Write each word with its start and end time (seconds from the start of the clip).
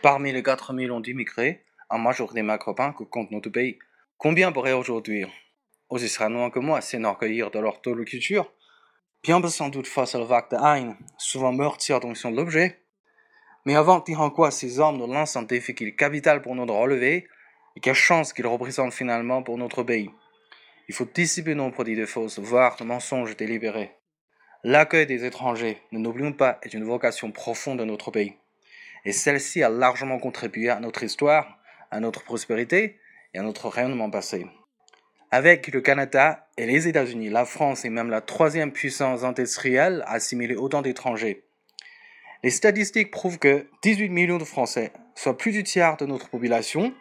Parmi 0.00 0.30
les 0.30 0.44
4 0.44 0.74
millions 0.74 1.00
d'immigrés, 1.00 1.64
en 1.90 1.98
majorité 1.98 2.42
maghrébins 2.42 2.92
que 2.92 3.02
compte 3.02 3.32
notre 3.32 3.50
pays, 3.50 3.80
combien 4.16 4.52
pourraient 4.52 4.72
aujourd'hui, 4.72 5.26
aussi 5.88 6.08
sereinement 6.08 6.50
que 6.50 6.60
moi, 6.60 6.80
s'enorgueillir 6.80 7.50
de 7.50 7.58
leur 7.58 7.80
double 7.80 8.04
culture 8.04 8.52
Bien 9.24 9.42
sans 9.48 9.70
doute 9.70 9.88
face 9.88 10.14
à 10.14 10.20
la 10.20 10.24
vague 10.24 10.50
de 10.52 10.56
haine, 10.56 10.96
souvent 11.16 11.52
meurtrière 11.52 11.98
dont 11.98 12.12
ils 12.12 12.16
sont 12.16 12.30
l'objet. 12.30 12.84
Mais 13.64 13.74
avant 13.74 13.98
de 13.98 14.04
dire 14.04 14.20
en 14.20 14.30
quoi 14.30 14.52
ces 14.52 14.78
hommes 14.78 14.98
nous 14.98 15.12
lancent 15.12 15.34
un 15.34 15.42
défi 15.42 15.72
est 15.72 15.96
capital 15.96 16.42
pour 16.42 16.54
nous 16.54 16.64
de 16.64 16.70
relever, 16.70 17.26
et 17.74 17.80
quelle 17.80 17.94
chance 17.94 18.32
qu'ils 18.32 18.46
représentent 18.46 18.94
finalement 18.94 19.42
pour 19.42 19.58
notre 19.58 19.82
pays. 19.82 20.10
Il 20.88 20.94
faut 20.94 21.06
dissiper 21.12 21.56
nos 21.56 21.72
produits 21.72 21.96
de 21.96 22.06
fausses, 22.06 22.38
voire 22.38 22.76
de 22.76 22.84
mensonges 22.84 23.36
délibérés. 23.36 23.96
L'accueil 24.62 25.06
des 25.06 25.24
étrangers, 25.24 25.82
ne 25.90 25.98
n'oublions 25.98 26.32
pas, 26.32 26.60
est 26.62 26.72
une 26.72 26.84
vocation 26.84 27.32
profonde 27.32 27.80
de 27.80 27.84
notre 27.84 28.12
pays. 28.12 28.36
Et 29.04 29.12
celle-ci 29.12 29.62
a 29.62 29.68
largement 29.68 30.18
contribué 30.18 30.70
à 30.70 30.80
notre 30.80 31.02
histoire, 31.02 31.58
à 31.90 32.00
notre 32.00 32.24
prospérité 32.24 32.98
et 33.34 33.38
à 33.38 33.42
notre 33.42 33.68
rayonnement 33.68 34.10
passé. 34.10 34.46
Avec 35.30 35.68
le 35.68 35.80
Canada 35.80 36.48
et 36.56 36.66
les 36.66 36.88
États-Unis, 36.88 37.28
la 37.28 37.44
France 37.44 37.84
est 37.84 37.90
même 37.90 38.10
la 38.10 38.22
troisième 38.22 38.72
puissance 38.72 39.24
industrielle 39.24 40.02
à 40.06 40.14
assimiler 40.14 40.56
autant 40.56 40.80
d'étrangers. 40.80 41.44
Les 42.42 42.50
statistiques 42.50 43.10
prouvent 43.10 43.38
que 43.38 43.66
18 43.82 44.08
millions 44.08 44.38
de 44.38 44.44
Français, 44.44 44.92
soit 45.14 45.36
plus 45.36 45.52
du 45.52 45.64
tiers 45.64 45.96
de 45.96 46.06
notre 46.06 46.30
population, 46.30 46.94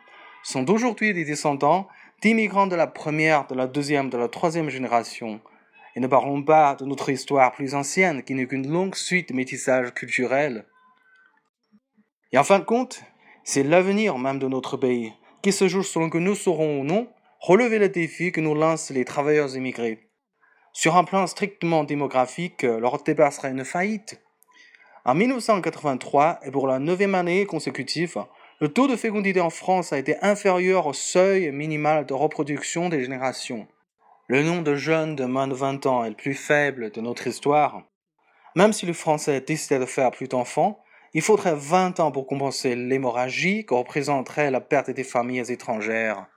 sont 0.44 0.70
aujourd'hui 0.70 1.14
des 1.14 1.26
descendants 1.26 1.88
d'immigrants 2.22 2.68
de 2.68 2.76
la 2.76 2.88
première, 2.88 3.48
de 3.48 3.56
la 3.56 3.68
deuxième, 3.68 4.10
de 4.10 4.18
la 4.18 4.28
troisième 4.28 4.70
génération, 4.70 5.40
et 5.96 6.00
ne 6.00 6.08
parlons 6.08 6.44
pas 6.44 6.76
de 6.76 6.86
notre 6.86 7.10
histoire 7.10 7.54
plus 7.54 7.76
ancienne 7.76 8.24
qui 8.24 8.34
n'est 8.34 8.48
qu'une 8.48 8.70
longue 8.70 8.96
suite 8.96 9.30
de 9.30 9.36
métissage 9.36 9.94
culturel. 9.94 10.66
Et 12.32 12.38
en 12.38 12.44
fin 12.44 12.60
de 12.60 12.66
compte, 12.66 13.02
c'est 13.44 13.64
l'avenir 13.64 14.18
même 14.18 14.40
de 14.40 14.48
notre 14.48 14.78
pays 14.78 15.14
qui 15.42 15.52
se 15.52 15.68
joue 15.68 15.84
selon 15.84 16.10
que 16.10 16.18
nous 16.18 16.36
saurons 16.36 16.82
ou 16.82 16.84
non 16.84 17.08
relever 17.40 17.80
le 17.80 17.90
défi 17.90 18.32
que 18.32 18.42
nous 18.42 18.56
lancent 18.56 18.90
les 18.90 19.06
travailleurs 19.06 19.56
immigrés. 19.56 20.10
Sur 20.74 20.96
un 20.96 21.04
plan 21.04 21.26
strictement 21.28 21.84
démographique, 21.84 22.64
leur 22.64 23.02
départ 23.04 23.34
sera 23.34 23.50
une 23.50 23.66
faillite. 23.66 24.22
En 25.06 25.16
1983, 25.16 26.40
et 26.44 26.52
pour 26.52 26.68
la 26.68 26.80
neuvième 26.80 27.16
année 27.16 27.46
consécutive, 27.46 28.18
le 28.60 28.68
taux 28.68 28.88
de 28.88 28.96
fécondité 28.96 29.40
en 29.40 29.50
France 29.50 29.94
a 29.94 29.98
été 29.98 30.18
inférieur 30.22 30.88
au 30.88 30.94
seuil 30.94 31.52
minimal 31.52 32.06
de 32.06 32.14
reproduction 32.14 32.90
des 32.90 33.02
générations. 33.02 33.68
Le 34.28 34.44
nombre 34.44 34.64
de 34.64 34.76
jeunes 34.76 35.16
de 35.16 35.26
moins 35.26 35.48
de 35.48 35.54
20 35.54 35.86
ans 35.86 36.04
est 36.04 36.10
le 36.10 36.16
plus 36.16 36.34
faible 36.34 36.92
de 36.92 37.00
notre 37.00 37.28
histoire. 37.28 37.84
Même 38.56 38.74
si 38.74 38.86
le 38.86 38.94
Français 38.94 39.40
décidait 39.40 39.80
de 39.80 39.86
faire 39.86 40.12
plus 40.12 40.28
d'enfants, 40.28 40.84
il 41.14 41.22
faudrait 41.22 41.56
20 41.56 42.00
ans 42.00 42.12
pour 42.12 42.28
compenser 42.28 42.76
l'hémorragie 42.76 43.66
que 43.66 43.74
représenterait 43.74 44.52
la 44.52 44.62
perte 44.62 44.92
des 44.92 45.04
familles 45.04 45.52
étrangères. 45.52 46.28